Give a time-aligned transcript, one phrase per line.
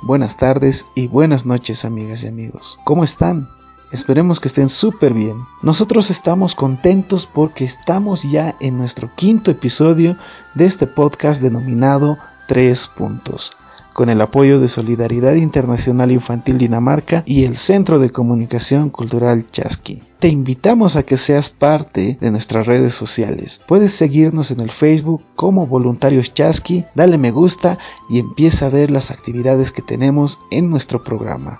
[0.00, 2.78] buenas tardes y buenas noches amigas y amigos.
[2.84, 3.46] ¿Cómo están?
[3.92, 5.36] Esperemos que estén súper bien.
[5.62, 10.16] Nosotros estamos contentos porque estamos ya en nuestro quinto episodio
[10.54, 13.52] de este podcast denominado Tres Puntos
[13.98, 20.04] con el apoyo de Solidaridad Internacional Infantil Dinamarca y el Centro de Comunicación Cultural Chasqui.
[20.20, 23.60] Te invitamos a que seas parte de nuestras redes sociales.
[23.66, 27.76] Puedes seguirnos en el Facebook como Voluntarios Chasqui, dale me gusta
[28.08, 31.58] y empieza a ver las actividades que tenemos en nuestro programa.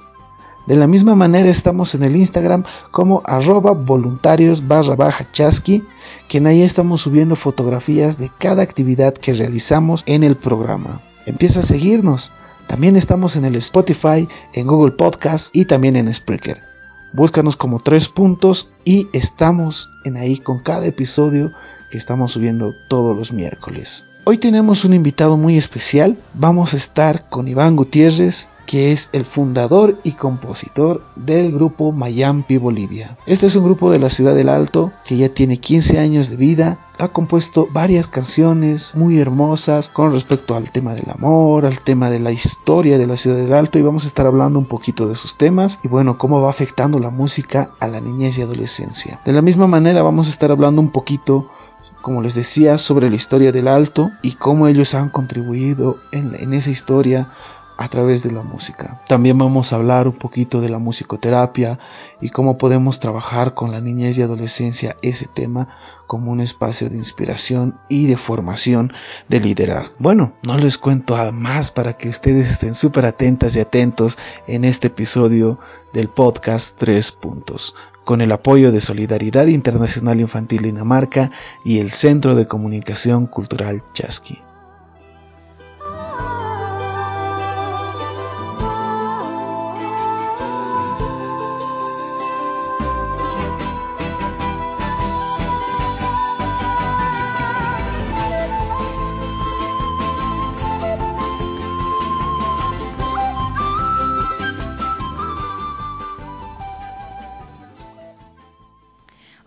[0.69, 5.29] De la misma manera estamos en el Instagram como arroba voluntarios barra baja
[6.29, 11.65] quien ahí estamos subiendo fotografías de cada actividad que realizamos en el programa empieza a
[11.65, 12.33] seguirnos.
[12.67, 16.61] También estamos en el Spotify, en Google Podcast y también en Spreaker.
[17.13, 21.53] Búscanos como tres puntos y estamos en ahí con cada episodio
[21.91, 24.05] que estamos subiendo todos los miércoles.
[24.25, 26.17] Hoy tenemos un invitado muy especial.
[26.35, 32.59] Vamos a estar con Iván Gutiérrez, que es el fundador y compositor del grupo Mayampi
[32.59, 33.17] Bolivia.
[33.25, 36.37] Este es un grupo de la ciudad del Alto que ya tiene 15 años de
[36.37, 36.79] vida.
[36.99, 42.21] Ha compuesto varias canciones muy hermosas con respecto al tema del amor, al tema de
[42.21, 45.15] la historia de la ciudad del Alto y vamos a estar hablando un poquito de
[45.15, 49.19] sus temas y bueno, cómo va afectando la música a la niñez y adolescencia.
[49.25, 51.49] De la misma manera vamos a estar hablando un poquito
[52.01, 56.71] como les decía, sobre la historia del alto y cómo ellos han contribuido en, esa
[56.71, 57.29] historia
[57.79, 59.01] a través de la música.
[59.07, 61.79] También vamos a hablar un poquito de la musicoterapia
[62.21, 65.69] y cómo podemos trabajar con la niñez y adolescencia ese tema
[66.09, 68.93] como un espacio de inspiración y de formación
[69.29, 69.95] de liderazgo.
[70.01, 74.19] Bueno, no les cuento más para que ustedes estén súper atentas y atentos
[74.49, 75.61] en este episodio
[75.93, 81.31] del podcast Tres Puntos con el apoyo de Solidaridad Internacional Infantil Dinamarca
[81.63, 84.48] y el Centro de Comunicación Cultural Chasqui.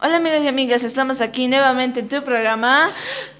[0.03, 2.89] Hola amigos y amigas, estamos aquí nuevamente en tu programa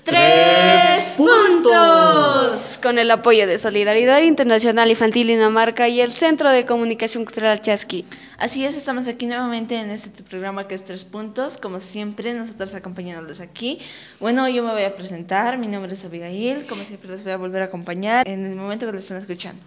[0.04, 7.26] Tres Puntos con el apoyo de Solidaridad Internacional Infantil Dinamarca y el Centro de Comunicación
[7.26, 8.06] Cultural Chasqui.
[8.38, 12.76] Así es, estamos aquí nuevamente en este programa que es Tres Puntos, como siempre, nosotros
[12.76, 13.80] acompañándolos aquí.
[14.20, 17.38] Bueno, yo me voy a presentar, mi nombre es Abigail, como siempre les voy a
[17.38, 19.60] volver a acompañar en el momento que lo estén escuchando.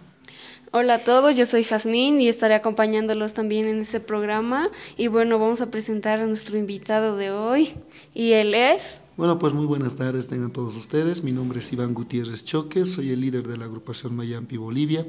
[0.71, 4.69] Hola a todos, yo soy Jazmín y estaré acompañándolos también en este programa.
[4.97, 7.75] Y bueno, vamos a presentar a nuestro invitado de hoy.
[8.13, 8.99] Y él es...
[9.15, 11.23] Bueno, pues muy buenas tardes tengan todos ustedes.
[11.23, 15.07] Mi nombre es Iván Gutiérrez Choque, soy el líder de la agrupación Mayampi Bolivia,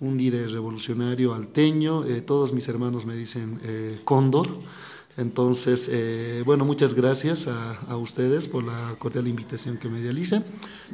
[0.00, 2.06] un líder revolucionario alteño.
[2.06, 4.48] Eh, todos mis hermanos me dicen eh, Cóndor.
[5.18, 10.42] Entonces, eh, bueno, muchas gracias a, ustedes por la cordial invitación que me realizan.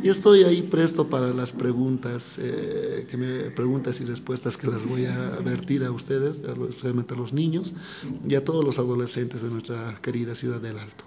[0.03, 5.39] Y estoy ahí presto para las preguntas, eh, preguntas y respuestas que las voy a
[5.45, 7.75] vertir a ustedes, especialmente a los niños
[8.27, 11.05] y a todos los adolescentes de nuestra querida ciudad del Alto.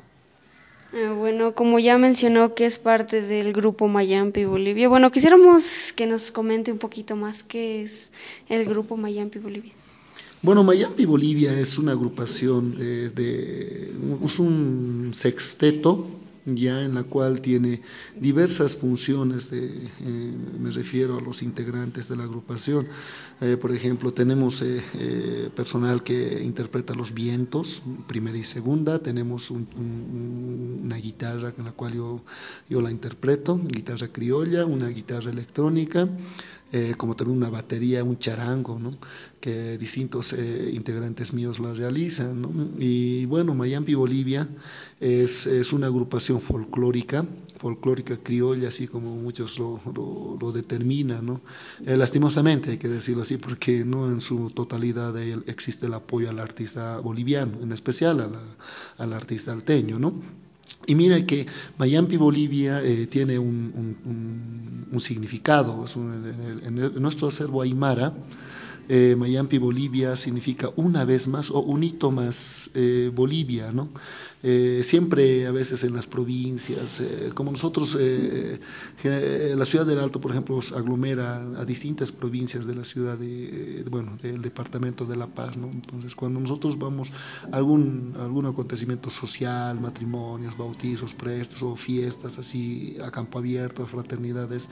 [0.94, 6.06] Ah, bueno, como ya mencionó que es parte del grupo Mayampi Bolivia, bueno, quisiéramos que
[6.06, 8.12] nos comente un poquito más qué es
[8.50, 9.74] el grupo Mayampi Bolivia.
[10.44, 13.94] Bueno, Mayampi Bolivia es una agrupación eh, de,
[14.26, 16.08] es un sexteto
[16.46, 17.84] ya en la cual tiene
[18.20, 22.88] diversas funciones, de, eh, me refiero a los integrantes de la agrupación.
[23.42, 24.64] Eh, por ejemplo, tenemos
[25.56, 32.24] personal que interpreta los vientos, primera y segunda, tenemos una guitarra con la cual yo,
[32.68, 36.10] yo la interpreto, guitarra criolla, una guitarra electrónica,
[36.74, 38.98] eh, como también una batería, un charango, ¿no?
[39.42, 42.76] que distintos eh, integrantes míos lo realizan.
[42.80, 44.48] Y bueno, Mayampi Bolivia
[45.02, 47.26] es, es, una agrupación folclórica,
[47.60, 49.82] folclórica criolla, así como muchos lo,
[50.40, 51.26] lo, determinan.
[51.26, 51.42] ¿no?
[51.86, 55.18] Eh, lastimosamente hay que decirlo así, porque no en su totalidad
[55.48, 58.30] existe el apoyo al artista boliviano, en especial
[58.98, 60.00] al artista alteño.
[60.00, 60.22] ¿no?
[60.88, 61.46] Y mira que
[61.78, 65.86] Mayampi Bolivia eh, tiene un, significado.
[66.66, 68.14] en, nuestro acervo aymara
[68.94, 73.90] eh, Mayampi Bolivia significa una vez más o un hito más eh, Bolivia, ¿no?
[74.44, 80.32] Eh, siempre a veces en las provincias, eh, como nosotros, la ciudad del Alto, por
[80.32, 85.56] ejemplo, aglomera a distintas provincias de la ciudad, de, bueno, del departamento de La Paz,
[85.56, 85.70] ¿no?
[85.70, 87.14] Entonces, cuando nosotros vamos
[87.50, 94.68] a algún, algún acontecimiento social, matrimonios, bautizos, prestos o fiestas así a campo abierto, fraternidades,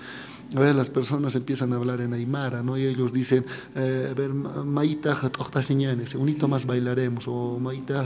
[0.56, 2.78] a veces las personas empiezan a hablar en Aymara, ¿no?
[2.78, 3.46] Y ellos dicen,
[4.10, 8.06] a ver, un hito más bailaremos, o Maita,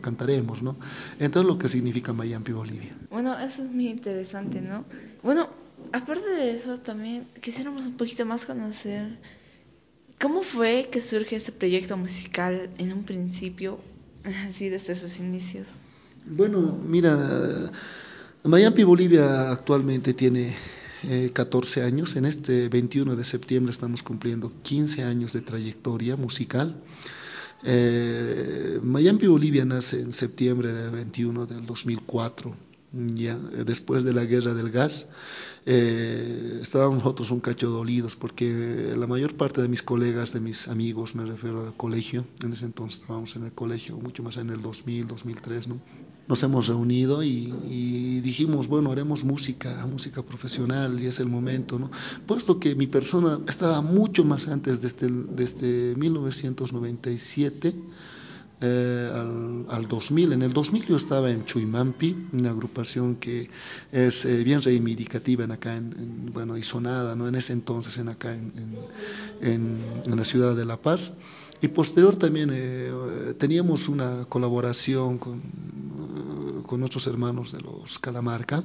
[0.00, 0.76] cantaremos, ¿no?
[1.18, 2.96] Entonces lo que significa Mayampi Bolivia.
[3.10, 4.84] Bueno, eso es muy interesante, ¿no?
[5.22, 5.48] Bueno,
[5.92, 9.18] aparte de eso también quisiéramos un poquito más conocer
[10.20, 13.78] cómo fue que surge este proyecto musical en un principio,
[14.48, 15.76] así desde sus inicios.
[16.26, 17.16] Bueno, mira,
[18.44, 20.54] Mayampi Bolivia actualmente tiene
[21.32, 22.16] 14 eh, años.
[22.16, 26.80] En este 21 de septiembre estamos cumpliendo 15 años de trayectoria musical.
[27.64, 32.54] Eh, Miami, Bolivia nace en septiembre del 21 del 2004,
[32.92, 35.08] ya después de la guerra del gas
[35.70, 40.68] eh, estábamos nosotros un cacho dolidos porque la mayor parte de mis colegas, de mis
[40.68, 44.48] amigos, me refiero al colegio, en ese entonces estábamos en el colegio, mucho más en
[44.48, 45.80] el 2000, 2003, ¿no?
[46.28, 51.90] Nos hemos reunido y, dijimos, bueno, haremos música, música profesional y es el momento, ¿no?
[52.26, 57.74] Puesto que mi persona estaba mucho más antes desde, desde 1997
[58.60, 60.32] eh, al, al, 2000.
[60.32, 63.48] En el 2000 yo estaba en Chuimampi, una agrupación que
[63.92, 67.28] es eh, bien reivindicativa en acá, en, bueno, y sonada, ¿no?
[67.28, 68.52] En ese entonces, en acá, en,
[69.40, 71.12] en, en la ciudad de La Paz.
[71.60, 75.42] Y posterior también eh, teníamos una colaboración con,
[76.64, 78.62] con nuestros hermanos de los Calamarca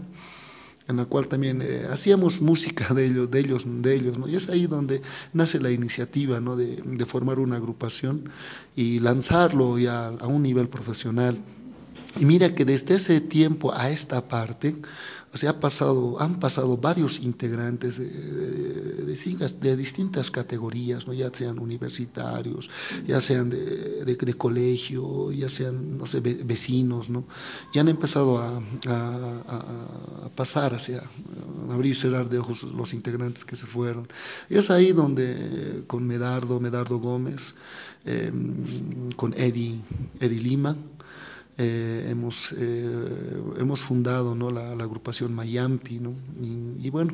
[0.88, 4.28] en la cual también eh, hacíamos música de ellos, de ellos, de ellos, ¿no?
[4.28, 5.02] Y es ahí donde
[5.32, 6.56] nace la iniciativa, ¿no?
[6.56, 8.30] De, formar una agrupación
[8.76, 11.38] y lanzarlo a un nivel profesional.
[12.20, 14.76] Y mira que desde ese tiempo a esta parte,
[15.34, 21.14] o sea, ha pasado, han pasado varios integrantes de, distintas categorías, ¿no?
[21.14, 22.70] ya sean universitarios,
[23.08, 27.26] ya sean de, colegio, ya sean, no sé, vecinos, ¿no?
[27.74, 28.62] Ya han empezado a
[30.36, 34.08] pasar hacia, a abrir y cerrar de ojos los integrantes que se fueron.
[34.50, 37.56] Y es ahí donde con Medardo, Medardo Gómez,
[38.06, 38.32] eh,
[39.16, 39.82] con Eddie,
[40.20, 40.76] Eddie Lima,
[41.58, 44.50] eh, hemos, eh, hemos fundado ¿no?
[44.50, 46.14] la, agrupación Mayampi, ¿no?
[46.40, 47.14] y, bueno,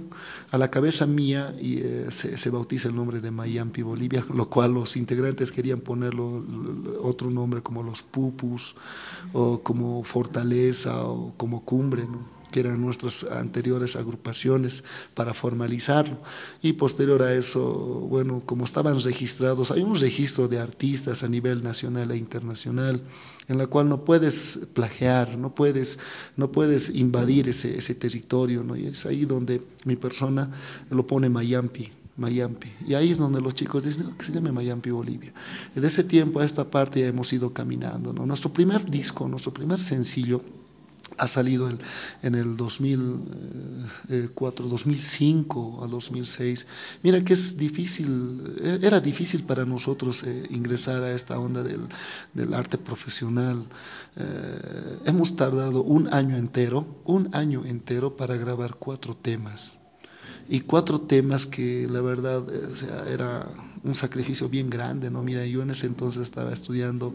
[0.52, 4.50] a la cabeza mía y, eh, se, se, bautiza el nombre de Mayampi Bolivia, lo
[4.50, 6.44] cual los integrantes querían ponerlo
[7.02, 8.76] otro nombre como los Pupus,
[9.34, 12.39] o como Fortaleza, o como Cumbre, ¿no?
[12.52, 16.18] Que eran nuestras anteriores agrupaciones, para formalizarlo.
[16.62, 17.62] Y posterior a eso,
[18.10, 23.04] bueno, como estaban registrados, hay un registro de artistas a nivel nacional e internacional,
[23.48, 26.00] en la cual no puedes plagiar, no puedes,
[26.36, 28.76] no puedes invadir ese, ese territorio, ¿no?
[28.76, 30.52] Y es ahí donde mi persona
[30.90, 32.72] lo pone Mayampi, Mayampi.
[32.88, 35.34] Y ahí es donde los chicos dicen que se llame Mayampi Bolivia.
[35.74, 38.14] De ese tiempo a esta parte ya hemos ido caminando.
[38.14, 38.26] ¿no?
[38.26, 40.42] Nuestro primer disco, nuestro primer sencillo,
[41.18, 41.80] ha salido el,
[42.22, 46.68] en el 2004, 2005 a 2006.
[47.04, 51.88] Mira que es difícil, eh, era difícil para nosotros eh, ingresar a esta onda del,
[52.34, 53.68] del arte profesional.
[54.16, 59.79] Eh, hemos tardado un año entero, un año entero para grabar cuatro temas
[60.50, 63.48] y cuatro temas que la verdad o sea, era
[63.84, 65.24] un sacrificio bien grande, ¿no?
[65.24, 67.14] Mira, yo en ese entonces estaba estudiando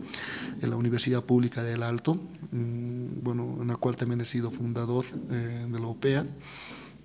[0.63, 5.05] en la Universidad Pública del Alto, mm, bueno, en la cual también he sido fundador
[5.31, 6.25] eh, de la OPEA,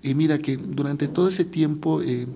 [0.02, 2.26] y mira que durante todo ese tiempo eh,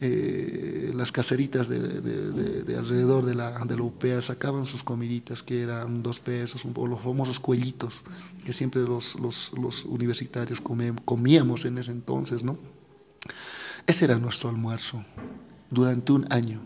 [0.00, 5.42] eh, las caseritas de, de, de, alrededor de la, de la UPEA sacaban sus comiditas
[5.42, 8.02] que eran dos pesos, o los famosos cuellitos
[8.44, 12.58] que siempre los, los, los universitarios comíamos en ese entonces, ¿no?
[13.88, 15.02] Ese era nuestro almuerzo
[15.70, 16.60] durante un año.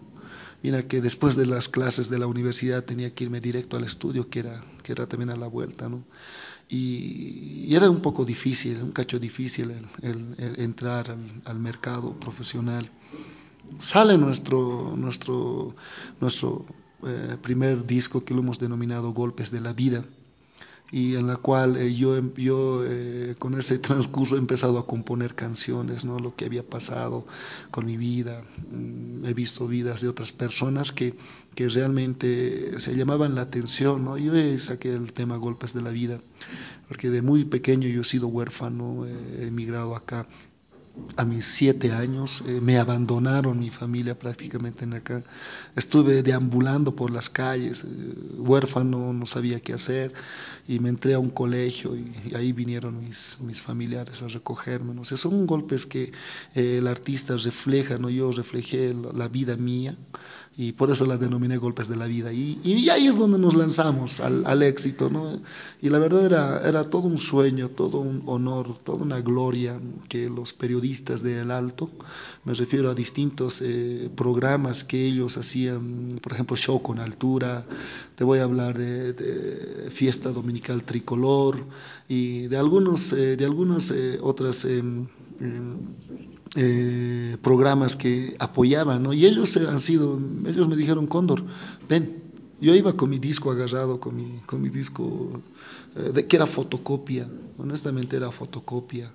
[0.61, 4.29] Mira que después de las clases de la universidad tenía que irme directo al estudio,
[4.29, 6.05] que era, que era también a la vuelta, ¿no?
[6.69, 9.71] Y, era un poco difícil, un cacho difícil
[10.02, 12.91] el, entrar al, al, mercado profesional.
[13.79, 15.76] Sale nuestro, nuestro,
[16.21, 16.67] nuestro
[17.05, 20.05] eh, primer disco que lo hemos denominado Golpes de la Vida
[20.93, 24.87] y en la cual eh, yo, em, yo eh, con ese transcurso he empezado a
[24.87, 26.19] componer canciones, ¿no?
[26.19, 27.27] lo que había pasado
[27.71, 31.17] con mi vida, mm, he visto vidas de otras personas que,
[31.55, 34.19] que realmente se llamaban la atención, ¿no?
[34.19, 36.21] yo saqué el tema Golpes de la Vida,
[36.89, 40.29] porque de muy pequeño yo he sido huérfano, he emigrado acá
[41.17, 45.23] a mis siete años, eh, me abandonaron mi familia prácticamente en acá.
[45.77, 50.13] Estuve deambulando por las calles, eh, huérfano, no sabía qué hacer,
[50.69, 54.95] y me entré a un colegio y, ahí vinieron mis, mis, familiares a recogerme.
[54.95, 55.05] ¿no?
[55.05, 56.13] son golpes que
[56.55, 58.09] eh, el artista refleja, ¿no?
[58.09, 59.95] yo reflejé la, vida mía
[60.57, 62.33] y por eso la denominé golpes de la vida.
[62.33, 65.11] Y, y ahí es donde nos lanzamos al, al, éxito.
[65.11, 65.31] ¿no?
[65.81, 70.29] Y la verdad era, era todo un sueño, todo un honor, toda una gloria que
[70.29, 71.89] los periodistas de El Alto,
[72.45, 77.65] me refiero a distintos eh, programas que ellos hacían, por ejemplo, Show con Altura,
[78.17, 81.57] te voy a hablar de, Fiesta Dominical Tricolor
[82.09, 85.07] y de algunos, eh, de algunas eh, otras em,
[87.41, 89.12] programas que apoyaban, ¿no?
[89.12, 91.45] Y ellos han sido, ellos me dijeron, Cóndor,
[91.89, 92.25] ven,
[92.61, 95.31] yo iba con mi disco agarrado, con mi, con mi disco,
[95.95, 97.25] de, que era fotocopia,
[97.59, 99.09] honestamente era fotocopia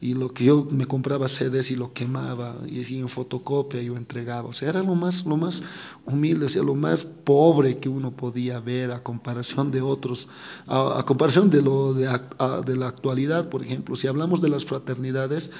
[0.00, 4.48] y lo que yo me compraba CDs y lo quemaba y en fotocopia yo entregaba,
[4.48, 5.62] o sea, era lo más, lo más
[6.04, 10.28] humilde, o sea, lo más pobre que uno podía ver a comparación de otros,
[10.66, 15.50] a, comparación de, lo de la actualidad, por ejemplo, si hablamos de las fraternidades,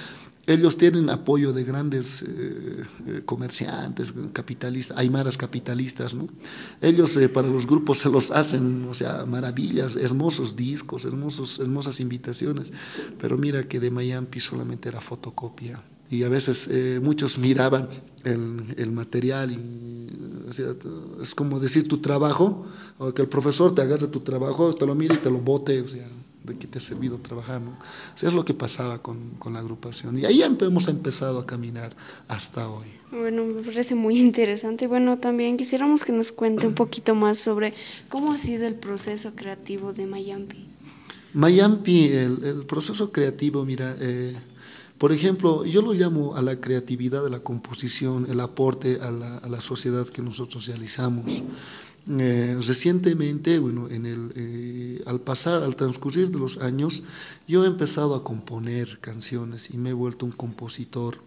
[0.47, 6.27] ellos tienen apoyo de grandes eh, eh, comerciantes, capitalistas, aymaras capitalistas, ¿no?
[6.81, 11.99] Ellos eh, para los grupos se los hacen, o sea, maravillas, hermosos discos, hermosos, hermosas
[11.99, 12.71] invitaciones,
[13.19, 15.81] pero mira que de Miami solamente era fotocopia.
[16.11, 16.69] Y a veces
[17.01, 17.89] muchos miraban
[18.23, 20.05] el, el material y
[20.47, 20.67] o sea,
[21.19, 22.63] es como decir tu trabajo,
[22.99, 25.81] o que el profesor te agarre tu trabajo, te lo mire y te lo bote,
[25.81, 26.07] o sea,
[26.45, 27.77] de que te ha servido trabajar, ¿no?
[28.21, 30.17] Es lo que pasaba con, con, la agrupación.
[30.17, 31.95] Y ahí hemos empezado a caminar
[32.27, 32.87] hasta hoy.
[33.11, 34.87] Bueno, me parece muy interesante.
[34.87, 37.73] Bueno, también quisiéramos que nos cuente un poquito más sobre
[38.09, 40.65] cómo ha sido el proceso creativo de Mayampi.
[41.33, 44.33] Mayampi, el, el proceso creativo, mira, eh,
[44.97, 49.61] por ejemplo, yo lo llamo a la creatividad de la composición, el aporte a la,
[49.61, 51.43] sociedad que nosotros realizamos.
[52.07, 57.03] Eh, recientemente, bueno, en el, eh, al pasar, al transcurrir de los años,
[57.47, 61.17] yo he empezado a componer canciones y me he vuelto un compositor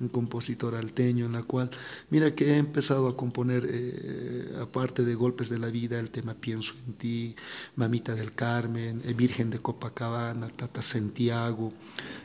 [0.00, 1.70] un compositor alteño en la cual,
[2.10, 6.34] mira que he empezado a componer, eh, aparte de Golpes de la Vida, el tema
[6.34, 7.36] Pienso en ti,
[7.76, 11.72] Mamita del Carmen, eh, Virgen de Copacabana, Tata Santiago,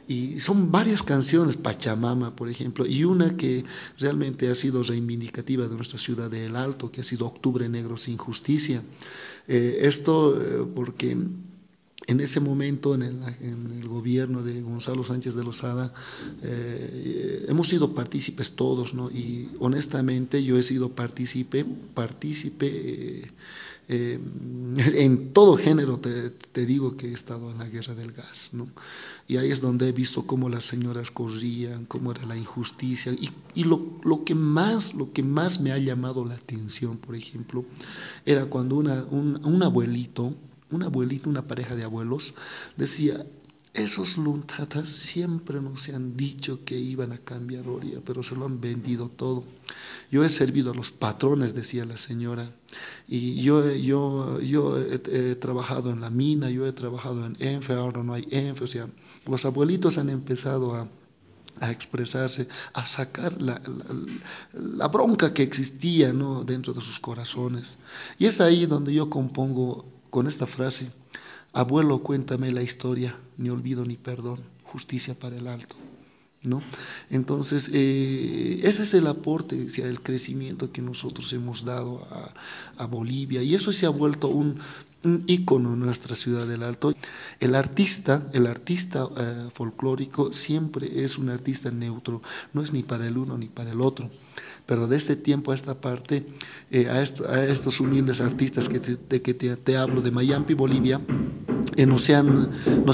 [0.07, 3.63] y son varias canciones, Pachamama, por ejemplo, y una que
[3.97, 7.95] realmente ha sido reivindicativa de nuestra ciudad de El Alto, que ha sido Octubre Negro
[7.95, 8.81] sin Justicia.
[9.47, 10.37] Eh, esto
[10.75, 11.17] porque
[12.07, 15.93] en ese momento, en el, gobierno de Gonzalo Sánchez de Lozada,
[16.41, 19.11] eh, hemos sido partícipes todos, ¿no?
[19.11, 23.31] Y honestamente yo he sido partícipe, partícipe eh,
[23.89, 24.19] eh,
[24.95, 28.67] en todo género, te, digo que he estado en la guerra del gas, ¿no?
[29.27, 33.29] Y ahí es donde he visto cómo las señoras corrían, cómo era la injusticia, y,
[33.53, 37.65] y lo, lo, que más, lo que más me ha llamado la atención, por ejemplo,
[38.25, 40.33] era cuando una, un, un abuelito,
[40.71, 42.33] un abuelito, una pareja de abuelos,
[42.77, 43.25] decía,
[43.73, 48.59] esos luntatas siempre nos han dicho que iban a cambiar Oria, pero se lo han
[48.59, 49.45] vendido todo.
[50.11, 52.53] Yo he servido a los patrones, decía la señora,
[53.07, 58.03] y yo, yo, yo he, trabajado en la mina, yo he trabajado en ENFE, ahora
[58.03, 58.89] no hay ENFE, o sea,
[59.25, 60.89] los abuelitos han empezado a,
[61.61, 63.61] a expresarse, a sacar la,
[64.51, 66.43] la, bronca que existía ¿no?
[66.43, 67.77] dentro de sus corazones.
[68.19, 70.91] Y es ahí donde yo compongo con esta frase,
[71.53, 75.77] abuelo, cuéntame la historia, ni olvido ni perdón, justicia para el alto.
[76.43, 76.63] ¿No?
[77.11, 82.01] Entonces, eh, ese es el aporte, o el crecimiento que nosotros hemos dado
[82.77, 84.57] a, Bolivia y eso se ha vuelto un,
[85.03, 86.93] un ícono en nuestra ciudad del Alto.
[87.39, 92.21] El artista, el artista eh, folclórico siempre es un artista neutro,
[92.53, 94.09] no es ni para el uno ni para el otro.
[94.65, 96.25] Pero de este tiempo a esta parte,
[96.69, 101.01] eh, a, estos humildes artistas que de que te, hablo de Miami, Bolivia,
[101.75, 102.49] eh, nos, han,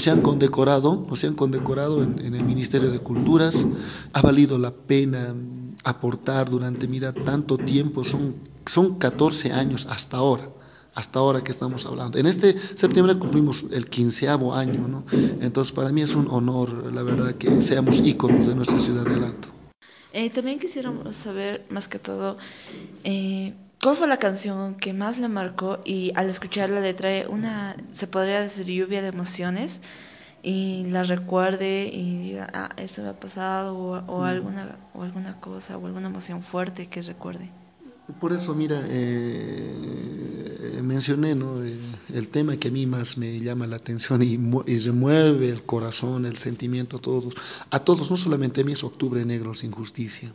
[0.08, 3.66] han condecorado, han condecorado en, el Ministerio de Culturas.
[4.14, 5.36] Ha valido la pena
[5.84, 10.50] aportar durante, mira, tanto tiempo, son, son 14 años hasta ahora
[10.98, 12.18] hasta ahora que estamos hablando.
[12.18, 15.06] En este septiembre cumplimos el quinceavo año, ¿no?
[15.42, 19.24] Entonces para mí es un honor, la verdad, que seamos íconos de nuestra ciudad del
[19.24, 19.48] Alto.
[20.12, 22.40] Eh, también quisiéramos saber, más que todo,
[23.04, 27.75] eh, ¿cuál fue la canción que más le marcó y al escucharla le trae una,
[27.91, 29.81] se podría decir, lluvia de emociones?
[30.43, 34.24] y la recuerde y diga, ah, esto me ha pasado o, o, mm.
[34.24, 37.51] alguna, o alguna cosa o alguna emoción fuerte que recuerde.
[38.22, 40.57] Por eso, mira, eh,
[40.98, 41.62] mencioné, ¿no?
[41.62, 46.25] el tema que a mí más me llama la atención y, y, remueve el corazón,
[46.25, 47.36] el sentimiento a todos,
[47.70, 50.34] a todos, no solamente a mí, es Octubre Negro sin justicia.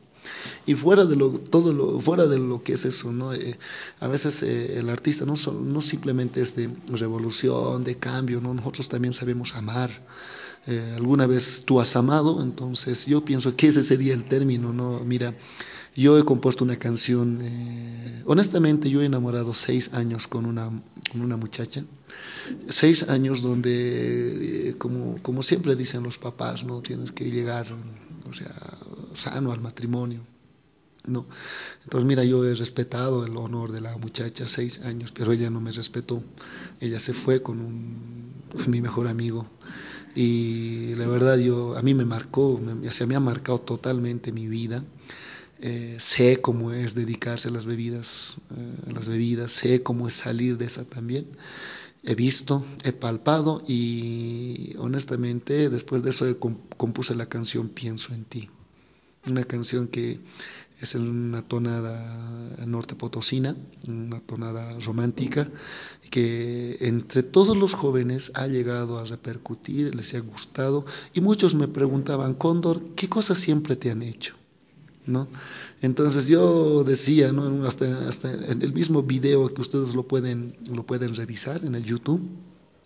[0.65, 3.35] Y fuera de lo, todo fuera de lo que es eso, ¿no?
[3.35, 3.59] Eh,
[3.99, 8.55] a veces eh, el artista no, no simplemente es de revolución, de cambio, ¿no?
[8.55, 9.91] nosotros también sabemos amar.
[10.69, 15.01] Eh, alguna vez tú has amado, entonces yo pienso que ese sería el término, ¿no?
[15.01, 15.35] Mira,
[15.95, 20.71] yo he compuesto una canción, eh, honestamente yo he enamorado seis años con una,
[21.11, 21.85] con una muchacha,
[22.69, 27.67] seis años donde, eh, como, como siempre dicen los papás, no tienes que llegar,
[28.29, 28.53] o sea,
[29.15, 30.21] sano al matrimonio.
[31.07, 31.27] No.
[31.83, 35.61] Entonces, mira, yo he respetado el honor de la muchacha seis años, pero ella no
[35.61, 36.23] me respetó.
[36.81, 38.33] Ella se fue con,
[38.69, 39.47] mi mejor amigo.
[40.15, 44.47] Y la verdad, yo, a mí me marcó, me, se me ha marcado totalmente mi
[44.47, 44.85] vida.
[45.65, 50.15] Eh, sé cómo es dedicarse a las bebidas, eh, a las bebidas, sé cómo es
[50.15, 51.25] salir de esa también.
[52.03, 56.27] He visto, he palpado y honestamente después de eso
[56.77, 58.51] compuse la canción Pienso en ti.
[59.29, 60.19] Una canción que
[60.81, 61.95] es en una tonada
[62.67, 63.55] norte potosina,
[63.87, 65.49] una tonada romántica,
[66.11, 71.69] que entre todos los jóvenes ha llegado a repercutir, les ha gustado y muchos me
[71.69, 74.35] preguntaban, Cóndor, ¿qué cosas siempre te han hecho?
[75.07, 75.29] ¿No?
[75.81, 77.65] Entonces yo decía, ¿no?
[77.67, 81.85] hasta, hasta en el mismo video que ustedes lo pueden, lo pueden revisar en el
[81.85, 82.23] YouTube,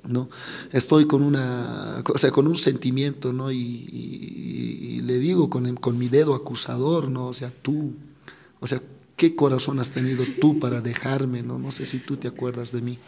[0.05, 0.29] ¿no?
[0.73, 3.51] Estoy con una, o sea, con un sentimiento, ¿no?
[3.51, 7.29] Y, y, le digo con, con, mi dedo acusador, ¿no?
[7.29, 7.95] O sea, tú,
[8.61, 8.81] o sea,
[9.17, 11.59] ¿qué corazón has tenido tú para dejarme, ¿no?
[11.59, 12.99] No sé si tú te acuerdas de mí.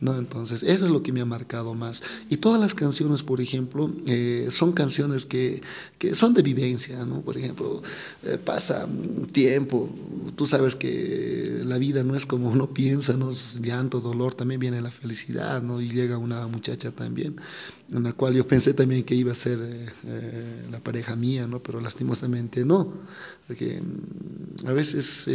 [0.00, 0.18] ¿No?
[0.18, 2.02] Entonces, eso es lo que me ha marcado más.
[2.28, 5.62] Y todas las canciones, por ejemplo, eh, son canciones que,
[5.98, 7.22] que, son de vivencia, ¿no?
[7.22, 7.82] Por ejemplo,
[8.24, 8.86] eh, pasa
[9.32, 9.88] tiempo,
[10.36, 13.32] tú sabes que la vida no es como uno piensa, ¿no?
[13.62, 15.80] Llanto, dolor, también viene la felicidad, ¿no?
[15.80, 17.36] Y llega una muchacha también,
[17.92, 21.62] en la cual yo pensé también que iba a ser eh, la pareja mía, ¿no?
[21.62, 22.92] Pero lastimosamente no,
[23.46, 25.28] porque mm, a veces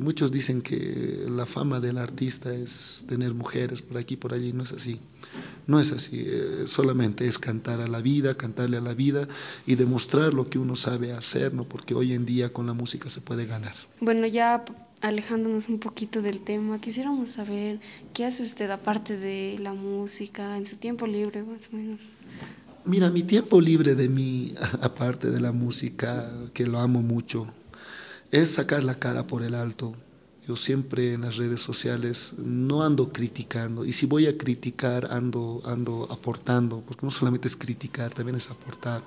[0.00, 4.62] muchos dicen que la fama del artista es tener mujeres por aquí por allí, no
[4.62, 5.00] es así.
[5.66, 9.26] No es así, eh, solamente es cantar a la vida, cantarle a la vida
[9.66, 11.68] y demostrar lo que uno sabe hacer, ¿no?
[11.68, 13.74] Porque hoy en día con la música se puede ganar.
[14.00, 14.64] Bueno, ya
[15.00, 17.80] alejándonos un poquito del tema, quisiéramos saber
[18.14, 22.12] qué hace usted aparte de la música, en su tiempo libre más o menos.
[22.84, 27.52] Mira, mi tiempo libre de mí, aparte de la música, que lo amo mucho,
[28.30, 29.96] es sacar la cara por el alto,
[30.46, 35.60] yo siempre en las redes sociales no ando criticando y si voy a criticar ando,
[35.64, 39.02] ando aportando, porque no solamente es criticar, también es aportar.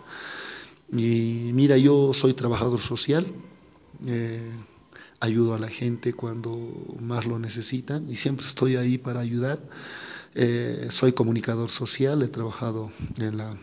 [0.91, 3.25] Y mira, yo soy trabajador social,
[4.06, 4.52] eh,
[5.19, 6.58] ayudo a la gente cuando
[6.99, 9.60] más lo necesitan y siempre estoy ahí para ayudar.
[10.36, 13.58] Eh, soy comunicador social, he trabajado en la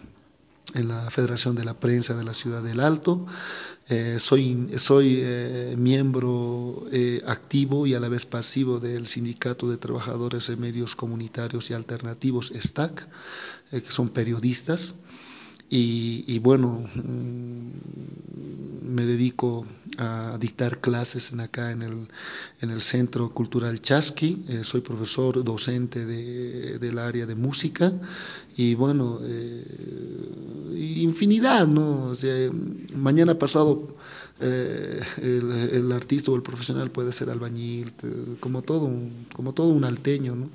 [0.74, 3.26] en la Federación de la Prensa de la Ciudad del Alto.
[3.88, 9.76] Eh, soy soy eh, miembro eh, activo y a la vez pasivo del Sindicato de
[9.76, 13.08] Trabajadores de Medios Comunitarios y Alternativos, STAC,
[13.70, 14.94] que son periodistas.
[15.68, 16.80] Y, y, bueno,
[18.86, 19.66] me dedico
[19.98, 22.08] a dictar clases en acá en el,
[22.60, 27.92] en el Centro Cultural Chasqui, eh, soy profesor docente de, del área de música
[28.56, 29.64] y bueno, eh,
[31.02, 32.06] infinidad, ¿no?
[32.08, 32.50] O sea,
[32.94, 33.96] mañana pasado
[34.40, 37.92] eh, el, artista o el profesional puede ser albañil,
[38.40, 40.50] como todo un, como todo un alteño, ¿no?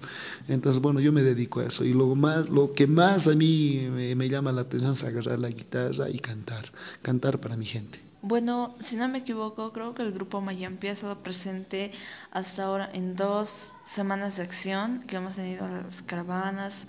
[0.48, 3.88] Entonces, bueno, yo me dedico a eso y lo, más, lo que más a mí
[3.92, 8.00] me, me llama la atención es agarrar la guitarra y cantar, cantar para mi gente.
[8.24, 11.92] Bueno, si no me equivoco, creo que el grupo Mayampi ha estado presente
[12.30, 16.88] hasta ahora en dos semanas de acción que hemos tenido las caravanas.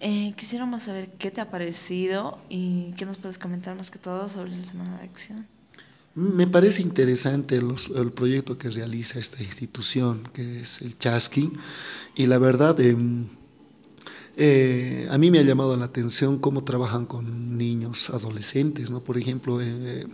[0.00, 4.28] Eh, quisiéramos saber qué te ha parecido y qué nos puedes comentar más que todo
[4.30, 5.46] sobre la semana de acción.
[6.14, 11.52] Me parece interesante los, el proyecto que realiza esta institución, que es el Chasqui,
[12.16, 12.96] y la verdad, eh,
[14.36, 19.04] eh, a mí me ha llamado la atención cómo trabajan con niños, adolescentes, ¿no?
[19.04, 20.06] Por ejemplo, eh,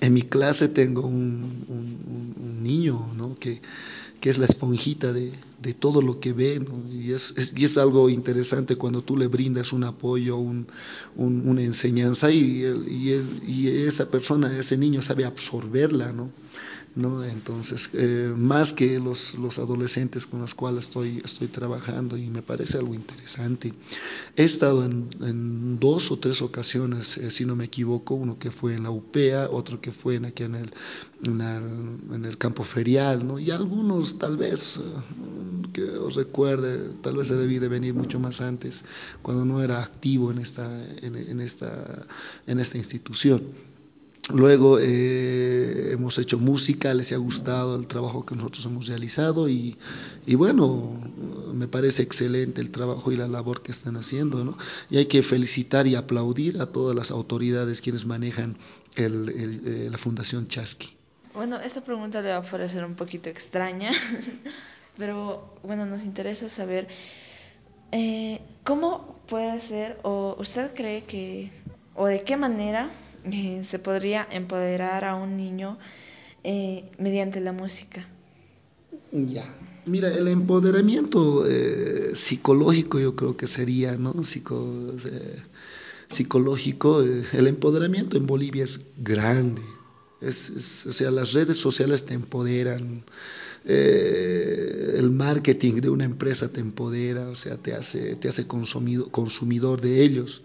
[0.00, 3.34] en mi clase tengo un, un, un niño ¿no?
[3.34, 3.60] que,
[4.20, 8.08] que, es la esponjita de, de todo lo que ve, y, es, y, es, algo
[8.08, 10.66] interesante cuando tú le brindas un apoyo, un,
[11.16, 16.12] una enseñanza y, el, y, el, y, esa persona, ese niño sabe absorberla.
[16.12, 16.30] ¿no?
[16.96, 17.24] ¿No?
[17.24, 22.42] Entonces, eh, más que los, los, adolescentes con los cuales estoy, estoy trabajando y me
[22.42, 23.72] parece algo interesante.
[24.36, 28.50] He estado en, en dos o tres ocasiones, eh, si no me equivoco, uno que
[28.50, 30.70] fue en la UPEA, otro que fue en, aquí en el,
[31.22, 33.38] en el, campo ferial, ¿no?
[33.38, 34.80] y algunos tal vez
[35.72, 38.84] que os recuerde, tal vez se debí de venir mucho más antes,
[39.22, 40.68] cuando no era activo en esta,
[41.02, 42.06] en, esta,
[42.46, 43.42] en esta institución.
[44.32, 49.76] Luego eh, hemos hecho música, les ha gustado el trabajo que nosotros hemos realizado y,
[50.26, 50.98] y, bueno,
[51.52, 54.56] me parece excelente el trabajo y la labor que están haciendo, ¿no?
[54.88, 58.56] Y hay que felicitar y aplaudir a todas las autoridades quienes manejan
[58.96, 60.90] el, eh, la Fundación Chasqui.
[61.34, 63.92] Bueno, esta pregunta le va a parecer un poquito extraña,
[64.98, 66.88] pero bueno, nos interesa saber
[67.92, 71.50] eh, cómo puede ser o usted cree que
[71.94, 72.90] o de qué manera
[73.24, 75.78] eh, se podría empoderar a un niño
[76.44, 78.06] eh, mediante la música.
[79.12, 79.44] Ya,
[79.86, 84.14] mira, el empoderamiento eh, psicológico yo creo que sería, ¿no?
[86.08, 89.62] psicológico, el empoderamiento en Bolivia es grande.
[90.20, 93.04] Es, o sea, las redes sociales te empoderan,
[93.64, 100.02] el marketing de una empresa te empodera, o sea, te hace, te hace consumidor de
[100.02, 100.42] ellos.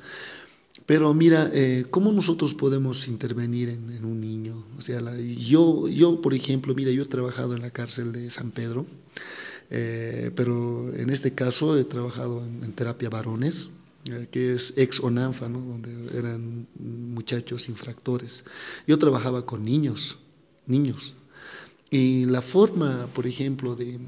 [0.85, 4.63] Pero mira, eh, ¿cómo nosotros podemos intervenir en, un niño?
[4.77, 8.51] O sea, yo, yo, por ejemplo, mira, yo he trabajado en la cárcel de San
[8.51, 8.85] Pedro,
[9.71, 13.69] eh, pero en este caso he trabajado en, terapia varones,
[14.05, 15.59] eh, que es ex ONANFA, ¿no?
[15.59, 18.45] donde eran muchachos infractores.
[18.85, 20.19] Yo trabajaba con niños,
[20.67, 21.15] niños.
[21.89, 23.99] Y la forma, por ejemplo, de,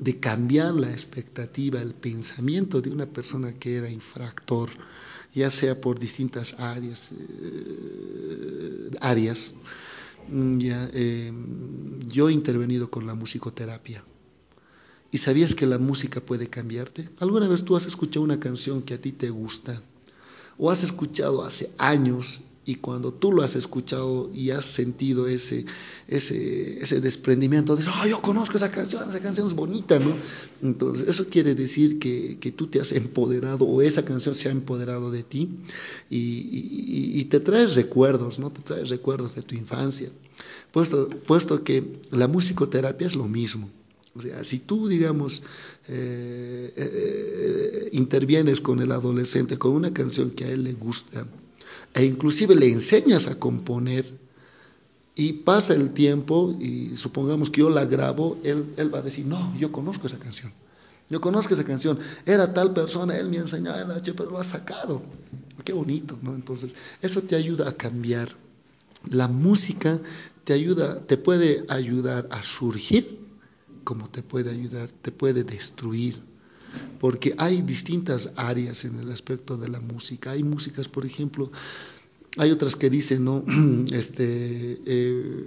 [0.00, 4.70] de cambiar la expectativa, el pensamiento de una persona que era infractor,
[5.36, 9.52] ya sea por distintas áreas, eh, áreas
[10.28, 11.30] mm, ya, eh,
[12.08, 14.02] yo he intervenido con la musicoterapia.
[15.12, 17.06] ¿Y sabías que la música puede cambiarte?
[17.18, 19.80] ¿Alguna vez tú has escuchado una canción que a ti te gusta?
[20.56, 25.64] ¿O has escuchado hace años y cuando tú lo has escuchado y has sentido ese,
[26.08, 30.12] ese, ese desprendimiento, dices, oh, yo conozco esa canción, esa canción es bonita, ¿no?
[30.62, 34.52] Entonces, eso quiere decir que, que tú te has empoderado o esa canción se ha
[34.52, 35.48] empoderado de ti
[36.10, 38.50] y te traes recuerdos, ¿no?
[38.50, 40.10] Te traes recuerdos de tu infancia,
[40.72, 43.70] puesto, puesto que la musicoterapia es lo mismo.
[44.16, 45.42] O sea, si tú, digamos,
[45.88, 51.26] eh, eh, eh, intervienes con el adolescente con una canción que a él le gusta,
[51.96, 54.04] e inclusive le enseñas a componer.
[55.18, 59.24] Y pasa el tiempo y supongamos que yo la grabo, él, él va a decir,
[59.24, 60.52] no, yo conozco esa canción,
[61.08, 65.02] yo conozco esa canción, era tal persona, él me enseñaba, pero lo ha sacado,
[65.64, 66.34] qué bonito, ¿no?
[66.34, 68.28] Entonces, eso te ayuda a cambiar.
[69.10, 69.98] La música
[70.44, 73.18] te ayuda, te puede ayudar a surgir,
[73.84, 76.18] como te puede ayudar, te puede destruir
[77.00, 80.32] porque hay distintas áreas en el aspecto de la música.
[80.32, 81.50] Hay músicas, por ejemplo,
[82.38, 83.44] hay otras que dicen, ¿no?
[83.92, 85.44] Este, eh,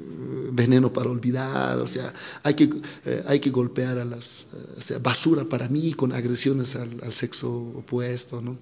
[0.52, 2.12] veneno para olvidar, o sea,
[2.44, 2.70] hay que,
[3.06, 7.12] eh, hay que golpear a las, o sea, basura para mí con agresiones al, al
[7.12, 8.58] sexo opuesto, ¿no?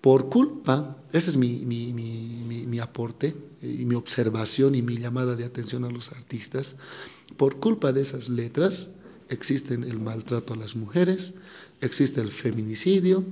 [0.00, 5.34] Por culpa, ese es mi, mi, mi, mi, aporte y mi observación y mi llamada
[5.34, 6.76] de atención a los artistas,
[7.36, 8.90] por culpa de esas letras,
[9.28, 11.34] existen el maltrato a las mujeres,
[11.80, 13.24] existe el feminicidio.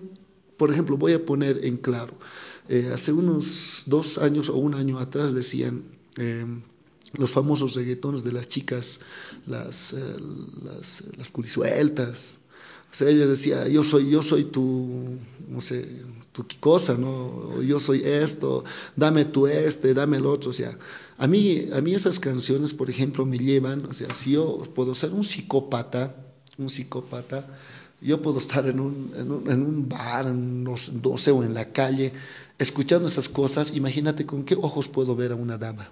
[0.56, 2.16] Por ejemplo, voy a poner en claro,
[2.68, 5.84] eh, hace unos dos años o un año atrás decían
[6.16, 6.62] em,
[7.12, 9.00] los famosos reggaetones de las chicas,
[9.46, 10.16] las, eh,
[11.18, 12.36] las, curisueltas,
[12.90, 15.86] o sea, ella decía, yo soy, yo soy tu, no sé,
[16.32, 17.60] tu cosa, ¿no?
[17.62, 20.50] Yo soy esto, dame tu este, dame el otro.
[20.50, 20.70] O sea,
[21.18, 24.94] a mí, a mí esas canciones, por ejemplo, me llevan, o sea, si yo puedo
[24.94, 26.14] ser un psicópata,
[26.58, 27.46] un psicópata,
[28.00, 31.72] yo puedo estar en un, en un, en un bar, no, sé, o en la
[31.72, 32.12] calle,
[32.58, 35.90] escuchando esas cosas, imagínate con qué ojos puedo ver a una dama.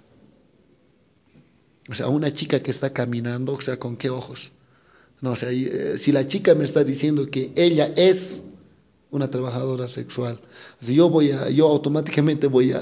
[1.89, 4.51] O sea, a una chica que está caminando, o sea, con qué ojos.
[5.21, 8.43] No, o sea, eh, si la chica me está diciendo que ella es
[9.11, 10.39] una trabajadora sexual,
[10.81, 12.81] yo voy a, yo automáticamente voy a,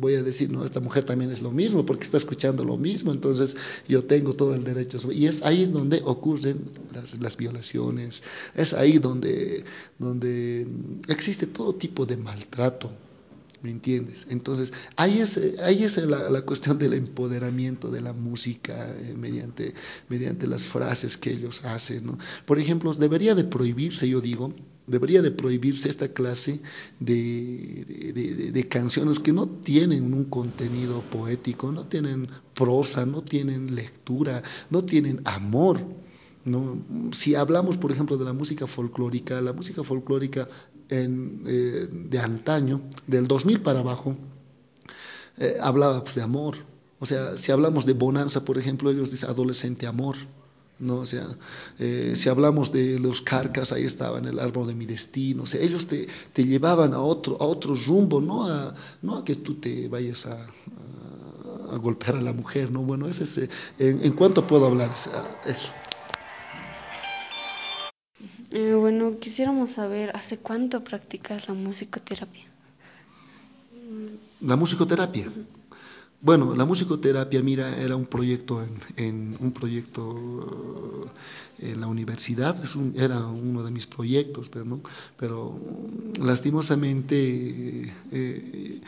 [0.00, 3.12] voy a decir, no, esta mujer también es lo mismo, porque está escuchando lo mismo,
[3.12, 4.98] entonces yo tengo todo el derecho.
[5.12, 6.58] Y es ahí donde ocurren
[6.94, 8.22] las, las violaciones,
[8.54, 9.64] es ahí donde,
[9.98, 10.66] donde
[11.08, 12.90] existe todo tipo de maltrato.
[13.62, 14.28] ¿Me entiendes?
[14.30, 19.74] Entonces, ahí es, ahí es la, la cuestión del empoderamiento de la música eh, mediante,
[20.08, 22.06] mediante las frases que ellos hacen.
[22.06, 22.18] ¿no?
[22.46, 24.54] Por ejemplo, debería de prohibirse, yo digo,
[24.86, 26.60] debería de prohibirse esta clase
[27.00, 33.74] de, de, de, canciones que no tienen un contenido poético, no tienen prosa, no tienen
[33.74, 35.84] lectura, no tienen amor.
[36.44, 36.82] ¿No?
[37.12, 40.48] Si hablamos, por ejemplo, de la música folclórica, la música folclórica
[40.88, 44.16] eh, de antaño, del 2000 para abajo,
[45.38, 46.56] eh, hablaba pues, de amor.
[46.98, 50.16] O sea, si hablamos de bonanza, por ejemplo, ellos dicen adolescente amor.
[50.80, 50.96] ¿no?
[50.96, 51.26] O sea,
[51.78, 55.60] eh, si hablamos de los carcas, ahí estaban el árbol de mi destino, o sea,
[55.60, 59.56] ellos te, te llevaban a otro, a otro rumbo, no a, no a que tú
[59.56, 60.46] te vayas a,
[61.72, 62.80] a, golpear a la mujer, ¿no?
[62.80, 64.90] Bueno, ese es, en, en cuanto puedo hablar,
[65.46, 65.72] eso.
[68.52, 72.44] Eh, bueno, quisiéramos saber, ¿hace cuánto practicas la musicoterapia?
[74.40, 75.30] La musicoterapia.
[76.20, 78.60] Bueno, la musicoterapia, mira, era un proyecto
[78.96, 81.08] en, un proyecto
[81.60, 84.82] eh, en la universidad, es un, era uno de mis proyectos, pero, ¿no?
[85.16, 85.56] pero
[86.20, 88.80] lastimosamente eh,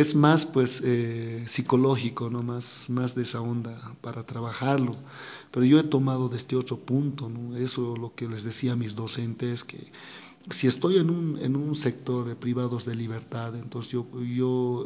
[0.00, 2.42] es más pues eh, psicológico, ¿no?
[2.42, 4.92] más, más de esa onda para trabajarlo.
[5.50, 7.56] Pero yo he tomado de este otro punto, ¿no?
[7.56, 9.78] eso lo que les decía a mis docentes, que
[10.50, 14.84] si estoy en un, en un sector de privados de libertad, entonces yo, yo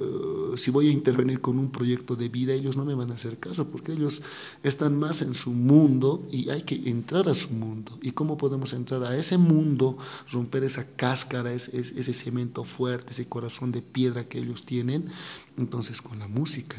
[0.54, 3.14] eh, si voy a intervenir con un proyecto de vida, ellos no me van a
[3.14, 4.22] hacer caso, porque ellos
[4.64, 7.96] están más en su mundo y hay que entrar a su mundo.
[8.02, 9.96] ¿Y cómo podemos entrar a ese mundo,
[10.32, 15.08] romper esa cáscara, ese, ese cemento fuerte, ese corazón de piedra que ellos tienen?
[15.56, 16.76] Entonces con la música.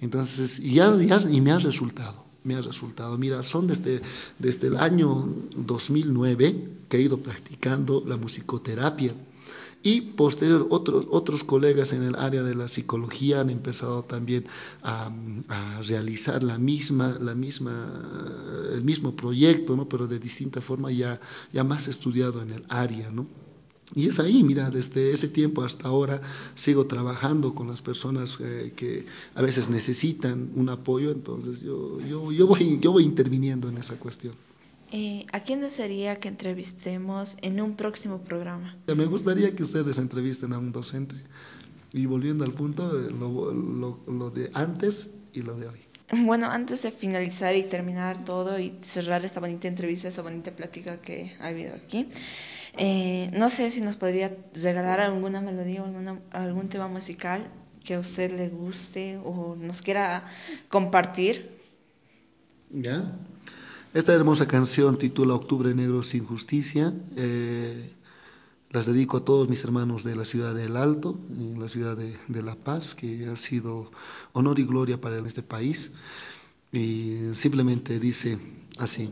[0.00, 0.94] Entonces, y, ya,
[1.30, 3.18] y me ha resultado me ha resultado.
[3.18, 4.00] Mira, son desde,
[4.38, 9.14] desde el año 2009 que he ido practicando la musicoterapia.
[9.82, 14.44] Y posterior, otros, otros colegas en el área de la psicología han empezado también
[14.82, 15.12] a,
[15.48, 17.72] a, realizar la misma, la misma,
[18.72, 19.88] el mismo proyecto, ¿no?
[19.88, 21.20] pero de distinta forma ya,
[21.52, 23.10] ya más estudiado en el área.
[23.10, 23.28] ¿no?
[23.94, 26.20] Y es ahí, mira, desde ese tiempo hasta ahora
[26.54, 32.32] sigo trabajando con las personas eh, que a veces necesitan un apoyo, entonces yo, yo,
[32.32, 34.34] yo, voy, yo voy interviniendo en esa cuestión.
[34.92, 38.76] Eh, ¿A quién desearía que entrevistemos en un próximo programa?
[38.86, 41.14] Me gustaría que ustedes entrevisten a un docente.
[41.92, 45.78] Y volviendo al punto, lo, lo, lo de antes y lo de hoy.
[46.12, 51.00] Bueno, antes de finalizar y terminar todo y cerrar esta bonita entrevista, esta bonita plática
[51.00, 52.08] que ha habido aquí,
[52.78, 57.46] eh, no sé si nos podría regalar alguna melodía o algún tema musical
[57.84, 60.28] que a usted le guste o nos quiera
[60.68, 61.50] compartir.
[62.70, 63.16] Ya.
[63.94, 66.92] Esta hermosa canción titula Octubre Negro sin Justicia.
[67.16, 67.92] Eh,
[68.70, 72.42] las dedico a todos mis hermanos de la ciudad del Alto, en la ciudad de,
[72.42, 73.90] La Paz, que ha sido
[74.32, 75.94] honor y gloria para este país.
[76.72, 78.38] Y simplemente dice
[78.78, 79.08] así.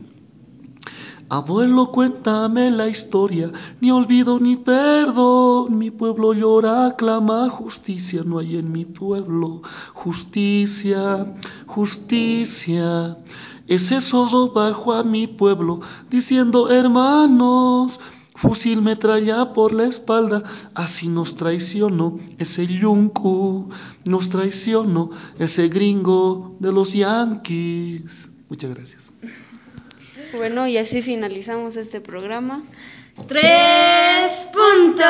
[1.29, 5.77] Abuelo, cuéntame la historia, ni olvido ni perdón.
[5.79, 9.63] Mi pueblo llora, clama justicia, no hay en mi pueblo
[9.95, 11.33] justicia,
[11.65, 13.17] justicia.
[13.67, 15.79] Ese zorro bajo a mi pueblo,
[16.11, 17.99] diciendo hermanos,
[18.35, 20.43] fusil metralla por la espalda,
[20.75, 23.69] así nos traicionó ese yuncu,
[24.03, 25.09] nos traicionó
[25.39, 28.29] ese gringo de los yanquis.
[28.47, 29.13] Muchas gracias.
[30.33, 32.63] Bueno, y así finalizamos este programa.
[33.27, 35.05] Tres puntos.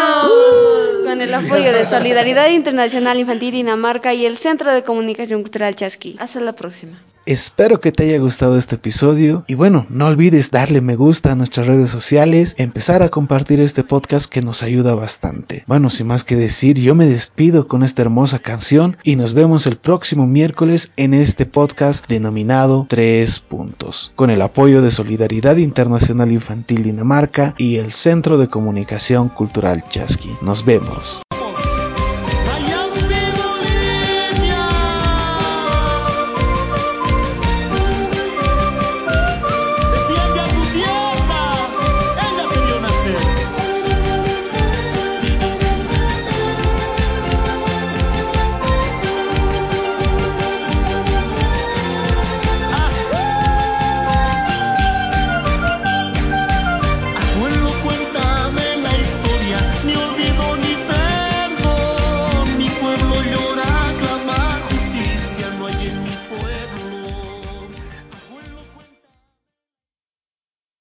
[1.06, 6.16] Con el apoyo de Solidaridad Internacional Infantil Dinamarca y el Centro de Comunicación Cultural Chasqui.
[6.20, 6.98] Hasta la próxima.
[7.26, 11.36] Espero que te haya gustado este episodio y bueno, no olvides darle me gusta a
[11.36, 15.64] nuestras redes sociales, empezar a compartir este podcast que nos ayuda bastante.
[15.66, 19.66] Bueno, sin más que decir, yo me despido con esta hermosa canción y nos vemos
[19.66, 26.32] el próximo miércoles en este podcast denominado Tres Puntos, con el apoyo de Solidaridad Internacional
[26.32, 30.38] Infantil Dinamarca y el Centro de Comunicación Cultural Chasqui.
[30.42, 31.22] Nos vemos.